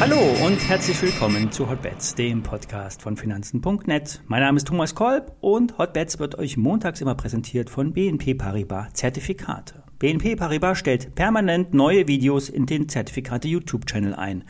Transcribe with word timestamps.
Hallo 0.00 0.16
und 0.46 0.56
herzlich 0.66 1.02
willkommen 1.02 1.52
zu 1.52 1.68
Hotbets, 1.68 2.14
dem 2.14 2.42
Podcast 2.42 3.02
von 3.02 3.18
Finanzen.net. 3.18 4.22
Mein 4.26 4.40
Name 4.40 4.56
ist 4.56 4.66
Thomas 4.66 4.94
Kolb 4.94 5.36
und 5.40 5.76
Hotbets 5.76 6.18
wird 6.18 6.38
euch 6.38 6.56
montags 6.56 7.02
immer 7.02 7.14
präsentiert 7.14 7.68
von 7.68 7.92
BNP 7.92 8.34
Paribas 8.34 8.94
Zertifikate. 8.94 9.89
BNP 10.00 10.34
Paribas 10.34 10.78
stellt 10.78 11.14
permanent 11.14 11.74
neue 11.74 12.08
Videos 12.08 12.48
in 12.48 12.64
den 12.64 12.88
Zertifikate 12.88 13.48
YouTube-Channel 13.48 14.14
ein. 14.14 14.44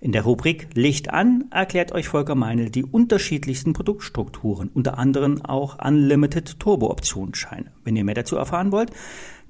In 0.00 0.12
der 0.12 0.22
Rubrik 0.22 0.68
Licht 0.72 1.10
an 1.10 1.44
erklärt 1.50 1.92
euch 1.92 2.08
Volker 2.08 2.34
Meinl 2.34 2.70
die 2.70 2.84
unterschiedlichsten 2.84 3.74
Produktstrukturen, 3.74 4.70
unter 4.72 4.96
anderem 4.96 5.44
auch 5.44 5.78
Unlimited 5.78 6.58
Turbo-Optionsscheine. 6.58 7.70
Wenn 7.84 7.96
ihr 7.96 8.04
mehr 8.04 8.14
dazu 8.14 8.36
erfahren 8.36 8.72
wollt, 8.72 8.92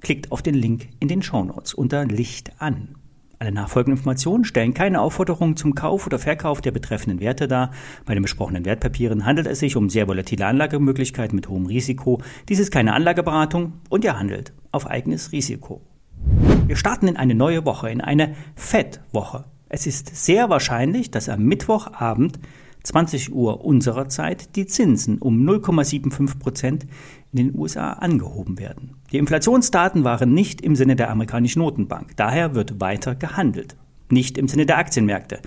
klickt 0.01 0.33
auf 0.33 0.41
den 0.41 0.55
Link 0.55 0.89
in 0.99 1.07
den 1.07 1.21
Show 1.21 1.45
Notes 1.45 1.73
unter 1.73 2.03
Licht 2.03 2.51
an. 2.59 2.95
Alle 3.39 3.51
nachfolgenden 3.51 3.97
Informationen 3.97 4.45
stellen 4.45 4.73
keine 4.73 5.01
Aufforderung 5.01 5.57
zum 5.57 5.75
Kauf 5.75 6.05
oder 6.07 6.19
Verkauf 6.19 6.61
der 6.61 6.71
betreffenden 6.71 7.19
Werte 7.19 7.47
dar. 7.47 7.71
Bei 8.05 8.13
den 8.13 8.23
besprochenen 8.23 8.65
Wertpapieren 8.65 9.25
handelt 9.25 9.47
es 9.47 9.59
sich 9.59 9.75
um 9.75 9.89
sehr 9.89 10.07
volatile 10.07 10.45
Anlagemöglichkeiten 10.45 11.35
mit 11.35 11.49
hohem 11.49 11.65
Risiko. 11.65 12.21
Dies 12.47 12.59
ist 12.59 12.71
keine 12.71 12.93
Anlageberatung 12.93 13.73
und 13.89 14.05
ihr 14.05 14.17
handelt 14.17 14.53
auf 14.71 14.87
eigenes 14.87 15.31
Risiko. 15.31 15.81
Wir 16.65 16.77
starten 16.77 17.07
in 17.07 17.17
eine 17.17 17.35
neue 17.35 17.65
Woche, 17.65 17.89
in 17.89 18.01
eine 18.01 18.35
FED-Woche. 18.55 19.45
Es 19.67 19.85
ist 19.85 20.15
sehr 20.15 20.49
wahrscheinlich, 20.49 21.11
dass 21.11 21.27
am 21.27 21.43
Mittwochabend 21.43 22.39
20 22.85 23.33
Uhr 23.33 23.65
unserer 23.65 24.09
Zeit 24.09 24.55
die 24.55 24.65
Zinsen 24.65 25.17
um 25.17 25.47
0,75 25.47 26.39
Prozent 26.39 26.87
in 27.31 27.37
den 27.37 27.59
USA 27.59 27.93
angehoben 27.93 28.59
werden. 28.59 28.95
Die 29.11 29.17
Inflationsdaten 29.17 30.03
waren 30.03 30.33
nicht 30.33 30.61
im 30.61 30.75
Sinne 30.75 30.95
der 30.95 31.09
amerikanischen 31.09 31.59
Notenbank. 31.59 32.15
Daher 32.15 32.55
wird 32.55 32.79
weiter 32.79 33.15
gehandelt. 33.15 33.75
Nicht 34.09 34.37
im 34.37 34.47
Sinne 34.47 34.65
der 34.65 34.77
Aktienmärkte. 34.77 35.39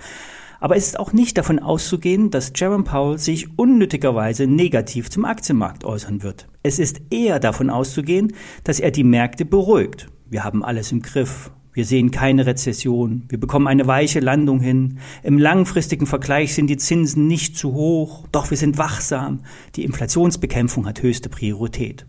Aber 0.59 0.75
es 0.75 0.87
ist 0.87 0.99
auch 0.99 1.13
nicht 1.13 1.37
davon 1.37 1.59
auszugehen, 1.59 2.31
dass 2.31 2.51
Jerome 2.53 2.83
Powell 2.83 3.17
sich 3.17 3.57
unnötigerweise 3.57 4.45
negativ 4.45 5.09
zum 5.09 5.23
Aktienmarkt 5.23 5.85
äußern 5.85 6.21
wird. 6.21 6.47
Es 6.63 6.79
ist 6.79 7.01
eher 7.09 7.39
davon 7.39 7.69
auszugehen, 7.69 8.33
dass 8.65 8.81
er 8.81 8.91
die 8.91 9.05
Märkte 9.05 9.45
beruhigt. 9.45 10.07
Wir 10.29 10.43
haben 10.43 10.63
alles 10.63 10.91
im 10.91 11.01
Griff. 11.01 11.51
Wir 11.73 11.85
sehen 11.85 12.11
keine 12.11 12.45
Rezession. 12.45 13.25
Wir 13.29 13.39
bekommen 13.39 13.67
eine 13.67 13.85
weiche 13.85 14.19
Landung 14.19 14.59
hin. 14.59 14.99
Im 15.23 15.37
langfristigen 15.37 16.07
Vergleich 16.07 16.55
sind 16.55 16.67
die 16.67 16.77
Zinsen 16.77 17.27
nicht 17.27 17.57
zu 17.57 17.73
hoch. 17.73 18.27
Doch 18.31 18.49
wir 18.49 18.57
sind 18.57 18.77
wachsam. 18.77 19.41
Die 19.75 19.83
Inflationsbekämpfung 19.83 20.87
hat 20.87 21.01
höchste 21.01 21.29
Priorität. 21.29 22.05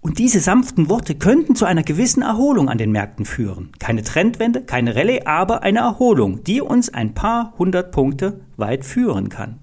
Und 0.00 0.18
diese 0.18 0.40
sanften 0.40 0.90
Worte 0.90 1.14
könnten 1.14 1.56
zu 1.56 1.64
einer 1.64 1.82
gewissen 1.82 2.22
Erholung 2.22 2.68
an 2.68 2.76
den 2.76 2.92
Märkten 2.92 3.24
führen. 3.24 3.72
Keine 3.78 4.02
Trendwende, 4.02 4.60
keine 4.60 4.94
Rallye, 4.94 5.22
aber 5.24 5.62
eine 5.62 5.78
Erholung, 5.78 6.44
die 6.44 6.60
uns 6.60 6.92
ein 6.92 7.14
paar 7.14 7.54
hundert 7.58 7.90
Punkte 7.90 8.40
weit 8.58 8.84
führen 8.84 9.30
kann. 9.30 9.60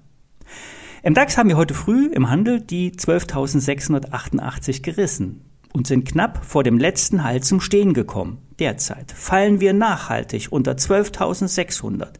Im 1.04 1.14
DAX 1.14 1.38
haben 1.38 1.48
wir 1.48 1.56
heute 1.56 1.74
früh 1.74 2.06
im 2.06 2.28
Handel 2.28 2.60
die 2.60 2.90
12.688 2.90 4.82
gerissen 4.82 5.44
und 5.72 5.86
sind 5.86 6.08
knapp 6.08 6.44
vor 6.44 6.64
dem 6.64 6.76
letzten 6.78 7.22
Halt 7.22 7.44
zum 7.44 7.60
Stehen 7.60 7.92
gekommen. 7.94 8.38
Derzeit 8.62 9.10
fallen 9.10 9.60
wir 9.60 9.72
nachhaltig 9.72 10.46
unter 10.50 10.74
12.600 10.74 12.10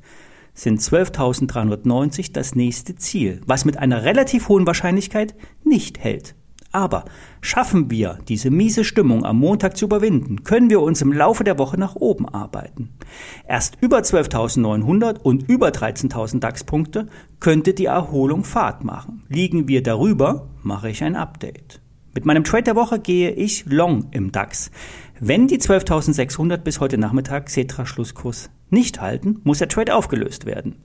sind 0.54 0.80
12.390 0.80 2.32
das 2.32 2.56
nächste 2.56 2.96
Ziel, 2.96 3.40
was 3.46 3.64
mit 3.64 3.78
einer 3.78 4.02
relativ 4.02 4.48
hohen 4.48 4.66
Wahrscheinlichkeit 4.66 5.36
nicht 5.62 6.00
hält. 6.00 6.34
Aber 6.72 7.04
schaffen 7.42 7.92
wir 7.92 8.18
diese 8.26 8.50
miese 8.50 8.82
Stimmung 8.82 9.24
am 9.24 9.38
Montag 9.38 9.76
zu 9.76 9.84
überwinden, 9.84 10.42
können 10.42 10.68
wir 10.68 10.80
uns 10.80 11.00
im 11.00 11.12
Laufe 11.12 11.44
der 11.44 11.60
Woche 11.60 11.78
nach 11.78 11.94
oben 11.94 12.28
arbeiten. 12.28 12.90
Erst 13.46 13.76
über 13.80 13.98
12.900 13.98 15.20
und 15.20 15.48
über 15.48 15.68
13.000 15.68 16.40
DAX-Punkte 16.40 17.06
könnte 17.38 17.72
die 17.72 17.86
Erholung 17.86 18.42
Fahrt 18.42 18.82
machen. 18.82 19.22
Liegen 19.28 19.68
wir 19.68 19.84
darüber, 19.84 20.48
mache 20.64 20.90
ich 20.90 21.04
ein 21.04 21.14
Update. 21.14 21.80
Mit 22.14 22.26
meinem 22.26 22.44
Trade 22.44 22.64
der 22.64 22.76
Woche 22.76 22.98
gehe 22.98 23.30
ich 23.30 23.64
long 23.66 24.08
im 24.10 24.32
DAX. 24.32 24.70
Wenn 25.18 25.46
die 25.46 25.58
12.600 25.58 26.58
bis 26.58 26.78
heute 26.78 26.98
Nachmittag 26.98 27.48
Cetra 27.48 27.86
Schlusskurs 27.86 28.50
nicht 28.68 29.00
halten, 29.00 29.40
muss 29.44 29.58
der 29.58 29.68
Trade 29.68 29.94
aufgelöst 29.94 30.44
werden. 30.44 30.76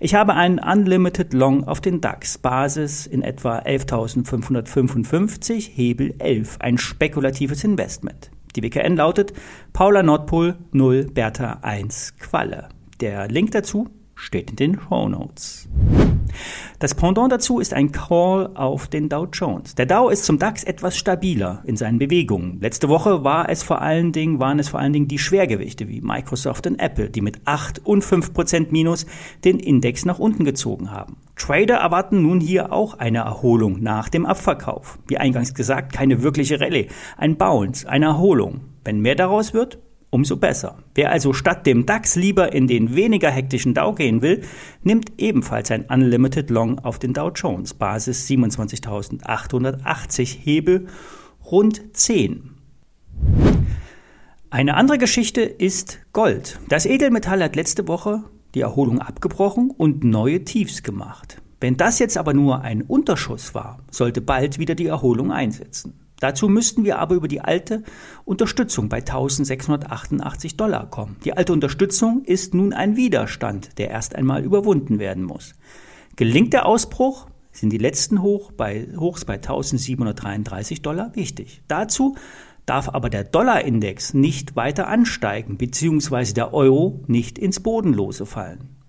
Ich 0.00 0.14
habe 0.14 0.34
einen 0.34 0.58
Unlimited 0.58 1.34
Long 1.34 1.64
auf 1.64 1.80
den 1.80 2.00
DAX, 2.00 2.38
Basis 2.38 3.06
in 3.06 3.22
etwa 3.22 3.60
11.555, 3.60 5.70
Hebel 5.72 6.14
11, 6.18 6.56
ein 6.60 6.78
spekulatives 6.78 7.62
Investment. 7.62 8.30
Die 8.56 8.62
WKN 8.62 8.96
lautet 8.96 9.32
Paula 9.72 10.02
Nordpol 10.02 10.56
0 10.72 11.06
Bertha 11.06 11.60
1 11.62 12.16
Qualle. 12.18 12.68
Der 13.00 13.28
Link 13.28 13.52
dazu 13.52 13.88
steht 14.14 14.50
in 14.50 14.56
den 14.56 14.80
Show 14.80 15.08
Notes. 15.08 15.68
Das 16.78 16.94
Pendant 16.94 17.30
dazu 17.30 17.60
ist 17.60 17.74
ein 17.74 17.92
Call 17.92 18.50
auf 18.54 18.88
den 18.88 19.08
Dow 19.08 19.26
Jones. 19.32 19.74
Der 19.74 19.86
Dow 19.86 20.08
ist 20.08 20.24
zum 20.24 20.38
DAX 20.38 20.64
etwas 20.64 20.96
stabiler 20.96 21.62
in 21.64 21.76
seinen 21.76 21.98
Bewegungen. 21.98 22.58
Letzte 22.60 22.88
Woche 22.88 23.24
war 23.24 23.48
es 23.48 23.62
vor 23.62 23.82
allen 23.82 24.12
Dingen, 24.12 24.40
waren 24.40 24.58
es 24.58 24.68
vor 24.68 24.80
allen 24.80 24.92
Dingen 24.92 25.08
die 25.08 25.18
Schwergewichte 25.18 25.88
wie 25.88 26.00
Microsoft 26.00 26.66
und 26.66 26.78
Apple, 26.78 27.10
die 27.10 27.20
mit 27.20 27.40
8 27.44 27.84
und 27.84 28.02
5 28.02 28.32
Prozent 28.32 28.72
Minus 28.72 29.06
den 29.44 29.58
Index 29.58 30.04
nach 30.04 30.18
unten 30.18 30.44
gezogen 30.44 30.90
haben. 30.90 31.16
Trader 31.36 31.76
erwarten 31.76 32.22
nun 32.22 32.40
hier 32.40 32.72
auch 32.72 32.98
eine 32.98 33.18
Erholung 33.18 33.82
nach 33.82 34.08
dem 34.08 34.26
Abverkauf. 34.26 34.98
Wie 35.08 35.18
eingangs 35.18 35.54
gesagt, 35.54 35.92
keine 35.92 36.22
wirkliche 36.22 36.60
Rallye, 36.60 36.88
ein 37.16 37.36
Bounce, 37.36 37.88
eine 37.88 38.06
Erholung. 38.06 38.60
Wenn 38.84 39.00
mehr 39.00 39.14
daraus 39.14 39.54
wird, 39.54 39.78
umso 40.12 40.36
besser. 40.36 40.76
Wer 40.94 41.10
also 41.10 41.32
statt 41.32 41.66
dem 41.66 41.86
DAX 41.86 42.14
lieber 42.16 42.52
in 42.52 42.68
den 42.68 42.94
weniger 42.94 43.30
hektischen 43.30 43.72
Dow 43.74 43.94
gehen 43.94 44.20
will, 44.20 44.42
nimmt 44.82 45.10
ebenfalls 45.18 45.70
ein 45.70 45.86
Unlimited 45.86 46.50
Long 46.50 46.78
auf 46.78 46.98
den 46.98 47.14
Dow 47.14 47.30
Jones, 47.34 47.72
Basis 47.74 48.28
27.880 48.28 50.38
Hebel, 50.38 50.86
rund 51.50 51.96
10. 51.96 52.50
Eine 54.50 54.74
andere 54.74 54.98
Geschichte 54.98 55.40
ist 55.40 56.00
Gold. 56.12 56.60
Das 56.68 56.84
Edelmetall 56.84 57.42
hat 57.42 57.56
letzte 57.56 57.88
Woche 57.88 58.22
die 58.54 58.60
Erholung 58.60 59.00
abgebrochen 59.00 59.70
und 59.70 60.04
neue 60.04 60.44
Tiefs 60.44 60.82
gemacht. 60.82 61.40
Wenn 61.58 61.78
das 61.78 61.98
jetzt 61.98 62.18
aber 62.18 62.34
nur 62.34 62.60
ein 62.60 62.82
Unterschuss 62.82 63.54
war, 63.54 63.78
sollte 63.90 64.20
bald 64.20 64.58
wieder 64.58 64.74
die 64.74 64.88
Erholung 64.88 65.32
einsetzen. 65.32 66.01
Dazu 66.22 66.48
müssten 66.48 66.84
wir 66.84 67.00
aber 67.00 67.16
über 67.16 67.26
die 67.26 67.40
alte 67.40 67.82
Unterstützung 68.24 68.88
bei 68.88 68.98
1688 68.98 70.56
Dollar 70.56 70.88
kommen. 70.88 71.16
Die 71.24 71.36
alte 71.36 71.52
Unterstützung 71.52 72.22
ist 72.24 72.54
nun 72.54 72.72
ein 72.72 72.94
Widerstand, 72.94 73.76
der 73.76 73.90
erst 73.90 74.14
einmal 74.14 74.44
überwunden 74.44 75.00
werden 75.00 75.24
muss. 75.24 75.56
Gelingt 76.14 76.52
der 76.52 76.66
Ausbruch, 76.66 77.26
sind 77.50 77.72
die 77.72 77.78
letzten 77.78 78.22
Hoch 78.22 78.52
bei, 78.52 78.86
Hochs 78.96 79.24
bei 79.24 79.34
1733 79.34 80.80
Dollar 80.80 81.10
wichtig. 81.16 81.62
Dazu 81.66 82.14
darf 82.66 82.88
aber 82.88 83.10
der 83.10 83.24
Dollarindex 83.24 84.14
nicht 84.14 84.54
weiter 84.54 84.86
ansteigen, 84.86 85.58
beziehungsweise 85.58 86.34
der 86.34 86.54
Euro 86.54 87.02
nicht 87.08 87.36
ins 87.36 87.58
Bodenlose 87.58 88.26
fallen. 88.26 88.81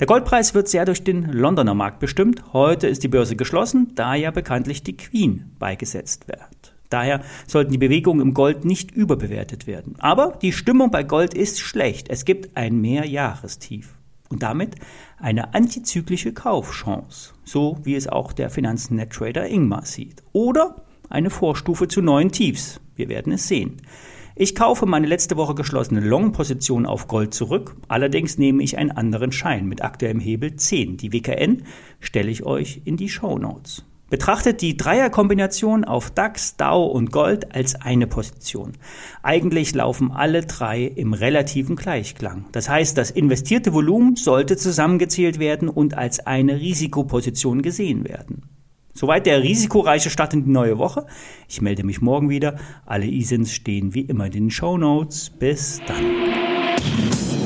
Der 0.00 0.06
Goldpreis 0.06 0.54
wird 0.54 0.68
sehr 0.68 0.84
durch 0.84 1.04
den 1.04 1.32
Londoner 1.32 1.74
Markt 1.74 2.00
bestimmt. 2.00 2.42
Heute 2.52 2.86
ist 2.86 3.02
die 3.02 3.08
Börse 3.08 3.36
geschlossen, 3.36 3.92
da 3.94 4.14
ja 4.14 4.30
bekanntlich 4.30 4.82
die 4.82 4.96
Queen 4.96 5.52
beigesetzt 5.58 6.28
wird. 6.28 6.74
Daher 6.90 7.22
sollten 7.46 7.72
die 7.72 7.78
Bewegungen 7.78 8.20
im 8.20 8.34
Gold 8.34 8.64
nicht 8.64 8.90
überbewertet 8.90 9.66
werden. 9.66 9.96
Aber 9.98 10.38
die 10.40 10.52
Stimmung 10.52 10.90
bei 10.90 11.02
Gold 11.02 11.34
ist 11.34 11.60
schlecht. 11.60 12.08
Es 12.08 12.24
gibt 12.24 12.56
ein 12.56 12.80
Mehrjahrestief 12.80 13.94
und 14.30 14.42
damit 14.42 14.76
eine 15.18 15.54
antizyklische 15.54 16.32
Kaufchance, 16.32 17.34
so 17.44 17.78
wie 17.82 17.94
es 17.94 18.08
auch 18.08 18.32
der 18.32 18.50
Finanzen-Net-Trader 18.50 19.48
Ingmar 19.48 19.84
sieht. 19.84 20.22
Oder 20.32 20.76
eine 21.10 21.30
Vorstufe 21.30 21.88
zu 21.88 22.00
neuen 22.00 22.30
Tiefs. 22.30 22.80
Wir 22.96 23.08
werden 23.08 23.32
es 23.32 23.48
sehen. 23.48 23.80
Ich 24.40 24.54
kaufe 24.54 24.86
meine 24.86 25.08
letzte 25.08 25.36
Woche 25.36 25.56
geschlossene 25.56 25.98
Long-Position 25.98 26.86
auf 26.86 27.08
Gold 27.08 27.34
zurück. 27.34 27.74
Allerdings 27.88 28.38
nehme 28.38 28.62
ich 28.62 28.78
einen 28.78 28.92
anderen 28.92 29.32
Schein 29.32 29.66
mit 29.66 29.82
aktuellem 29.82 30.20
Hebel 30.20 30.54
10. 30.54 30.96
Die 30.96 31.12
WKN 31.12 31.64
stelle 31.98 32.30
ich 32.30 32.44
euch 32.44 32.82
in 32.84 32.96
die 32.96 33.08
Show 33.08 33.36
Notes. 33.36 33.84
Betrachtet 34.10 34.62
die 34.62 34.76
Dreierkombination 34.76 35.84
auf 35.84 36.12
DAX, 36.12 36.56
DAO 36.56 36.86
und 36.86 37.10
Gold 37.10 37.52
als 37.52 37.74
eine 37.82 38.06
Position. 38.06 38.74
Eigentlich 39.24 39.74
laufen 39.74 40.12
alle 40.12 40.42
drei 40.42 40.84
im 40.84 41.14
relativen 41.14 41.74
Gleichklang. 41.74 42.44
Das 42.52 42.68
heißt, 42.68 42.96
das 42.96 43.10
investierte 43.10 43.72
Volumen 43.74 44.14
sollte 44.14 44.56
zusammengezählt 44.56 45.40
werden 45.40 45.68
und 45.68 45.98
als 45.98 46.20
eine 46.20 46.60
Risikoposition 46.60 47.60
gesehen 47.60 48.08
werden. 48.08 48.42
Soweit 48.98 49.26
der 49.26 49.44
risikoreiche 49.44 50.10
Start 50.10 50.34
in 50.34 50.44
die 50.44 50.50
neue 50.50 50.76
Woche. 50.76 51.06
Ich 51.48 51.60
melde 51.60 51.84
mich 51.84 52.00
morgen 52.00 52.30
wieder. 52.30 52.58
Alle 52.84 53.06
ISINs 53.06 53.52
stehen 53.52 53.94
wie 53.94 54.00
immer 54.00 54.26
in 54.26 54.32
den 54.32 54.50
Show 54.50 54.76
Notes. 54.76 55.30
Bis 55.30 55.80
dann. 55.86 57.37